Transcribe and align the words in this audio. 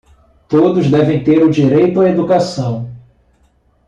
Todos 0.49 0.89
devem 0.89 1.23
ter 1.23 1.43
o 1.43 1.51
direito 1.51 2.01
à 2.01 2.09
educação. 2.09 2.89